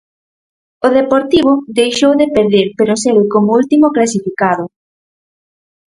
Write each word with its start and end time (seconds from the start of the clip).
O 0.85 0.87
Deportivo 0.97 1.53
deixou 1.79 2.11
de 2.21 2.27
perder 2.35 2.67
pero 2.77 2.99
segue 3.03 3.23
como 3.33 3.55
último 3.61 3.87
clasificado. 3.95 4.63